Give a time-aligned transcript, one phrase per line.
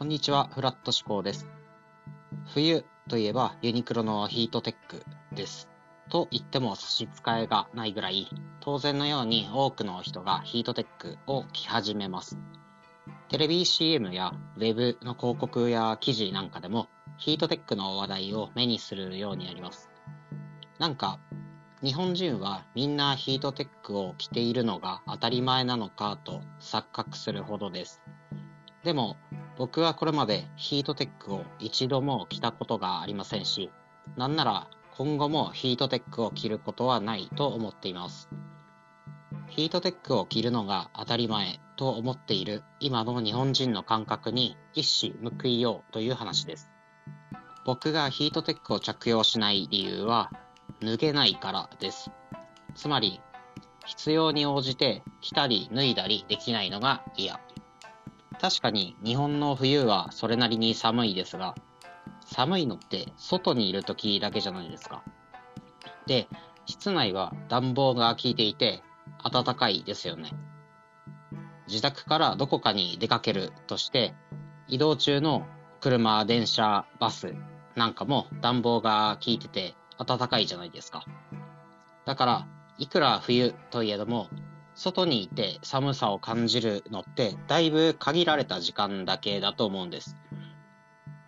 [0.00, 1.46] こんにちは、フラット思考です。
[2.54, 5.68] 冬といえばユニクロのヒートテックです。
[6.08, 8.26] と言っても差し支えがないぐらい、
[8.60, 12.38] 当然のように多くの人がヒートテックを着始めます。
[13.28, 16.88] テレビ CM やウェブの広告や記事なんかでも
[17.18, 19.90] ヒートテックの話題を目にするようになります。
[20.78, 21.20] なんか、
[21.82, 28.00] 日本人はみんなヒートテックを着ているのが当たり前なのかと錯覚するほどです。
[28.82, 29.18] でも、
[29.60, 33.70] 僕はこれまでヒートテックを一度も着たことがありませんし、
[34.16, 38.30] なんなら今後もヒートテックを着ることはないと思っています。
[39.48, 46.70] ヒートテックを着るのが当たり前と思っている今の日本人の感覚に一矢報いようという話です。
[47.66, 50.30] 僕がヒートテックを着用しない理由は
[50.80, 52.10] 脱げないからです。
[52.74, 53.20] つまり
[53.84, 57.38] 必要に応じて着たり脱いだりできないのが嫌。
[58.40, 61.54] 確かに日本の冬はそれなりに寒いですが、
[62.24, 65.02] 寒いのって外にいる時だけじゃないですか。
[66.06, 66.26] で、
[66.64, 68.82] 室内は暖房が効いていて
[69.30, 70.30] 暖かいですよね。
[71.68, 74.14] 自宅からどこかに出かけるとして、
[74.68, 75.46] 移動中の
[75.80, 77.34] 車、電車、バス
[77.76, 81.04] なんかも暖房が効いてて暖かいじゃないですか。
[82.06, 82.48] だから、
[82.78, 84.28] いくら冬といえども、
[84.82, 90.16] 外にいて寒さを感じるのってだいぶ限られた時間だけだと思うんです。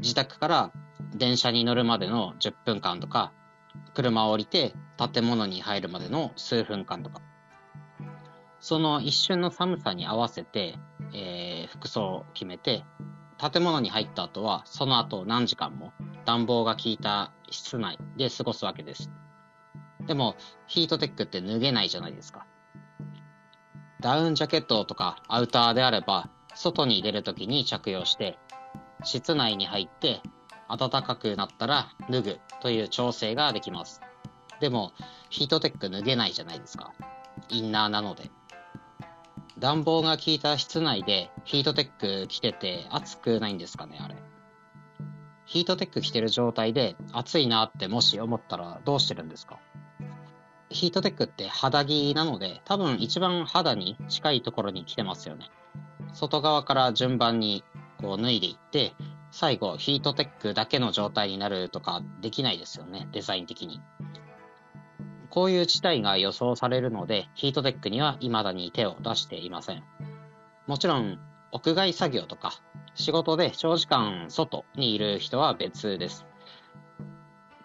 [0.00, 0.72] 自宅から
[1.14, 3.32] 電車に乗るまでの10分間とか、
[3.94, 7.22] 車を降りて建物に入るまでの数分間とか。
[8.60, 10.78] その一瞬の寒さに合わせて、
[11.14, 12.84] えー服装を決めて、
[13.38, 15.94] 建物に入った後はその後何時間も
[16.26, 19.10] 暖房が効いた室内で過ごすわけです。
[20.06, 22.44] でもヒートテックって脱げないじゃないですか。
[24.00, 28.38] ダウンジャケットとかアウターであれば、外に出るときに着用して、
[29.04, 30.22] 室内に入って
[30.68, 34.00] 暖かくなったら脱ぐという調整ができます。
[34.60, 34.92] でも、
[35.30, 36.92] ヒートテック脱げないじゃないですか。
[37.48, 38.30] インナーなので。
[39.58, 44.16] 暖房が効いた室内でヒートテック着てて暑くないんですかね、あれ。
[45.46, 49.58] ヒートテック着てる状態で暑いなってもし思ったらどうしてるんですか？
[50.70, 55.50] ヒートテックって肌着なので、多分一番肌に近いところに来てますよね。
[56.12, 57.64] 外側から順番に
[58.00, 58.94] こう脱いでいって、
[59.30, 63.80] 最後ヒートテックだけの状態になるとかできないですよね、デザイン的に。
[65.30, 69.84] こういう事態が予想されるので、ヒートテックには未だに手を出していません。
[70.66, 71.18] もちろん、
[71.52, 72.52] 屋外作業とか、
[72.94, 76.26] 仕事で長時間外にいる人は別です。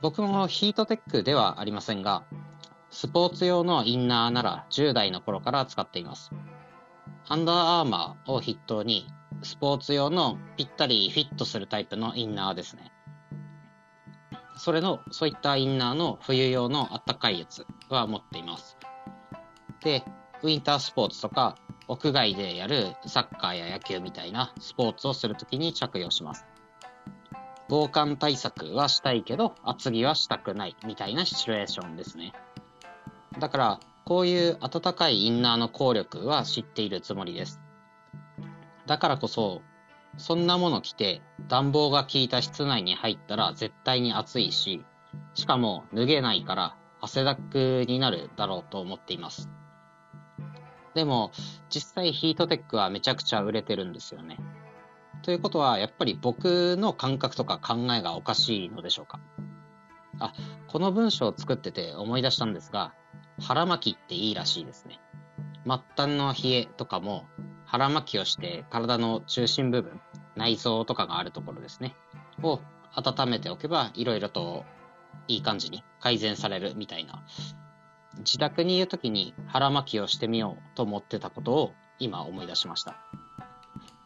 [0.00, 2.24] 僕もヒートテックではありませんが、
[2.90, 6.30] スポーツ用のインナーなら10代の頃から使っています。
[7.28, 9.06] アンダーアーマーを筆頭に、
[9.42, 12.92] スポーツ用のぴったりフィットするタイプのインナーですね。
[14.56, 18.76] それの、そういったインナーの冬用のあったかいやつは持っています。
[19.82, 20.04] で、
[20.42, 21.56] ウィンタースポーツとか、
[21.86, 26.44] 屋外でやるサッカーや野球みたいなスポーツをするときに着用します。
[27.68, 32.32] 防寒対策はしたいけど、厚着はしたくないみたいなシチュエーションですね。
[33.38, 37.60] だから、こういう暖かいインナーの効力は知っているつもりです。
[38.86, 39.62] だからこそ、
[40.16, 44.84] そんなもの着て暖房が効いた室内に入ったら絶対に暑いし、
[45.34, 49.48] しかも脱げないから汗だくになるだろうと思っています。
[50.94, 51.30] でも、
[51.68, 54.38] 実際ヒートテックはめちゃくちゃ売れてるんですよね。
[55.22, 59.20] ということは、やっぱり僕の感覚とか考えがおかしいのでしょうか。
[60.18, 60.32] あ、
[60.66, 62.92] この文章を作ってて思い出したんですが、
[63.40, 65.00] 腹巻きっていいらしいですね。
[65.64, 67.26] 末端の冷えとかも
[67.64, 70.00] 腹巻きをして体の中心部分、
[70.36, 71.94] 内臓とかがあるところですね。
[72.42, 72.60] を
[72.94, 74.64] 温めておけばいろいろと
[75.28, 77.22] いい感じに改善されるみたいな。
[78.18, 82.96] 自宅にいるときに腹巻きをしてみようと思ってたことを今思い出しました。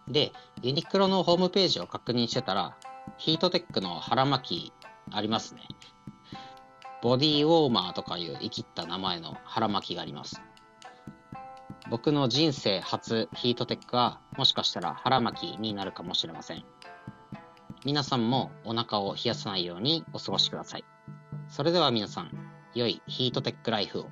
[0.08, 2.76] で、ユニクロのホームページを確認してたら、
[3.16, 4.72] ヒートテックの腹巻き
[5.10, 5.62] ありますね。
[7.04, 10.40] ボディウォーマーとかいう生きった名前の腹巻きがあります。
[11.90, 16.64] 僕の人生初ヒートテックはもしかしたら腹巻きになるかもしれません。
[17.84, 20.84] 皆さんもお腹を冷やさないようにお過ごしください。
[21.48, 22.30] それでは皆さん、
[22.74, 24.06] 良いヒートテックライフを。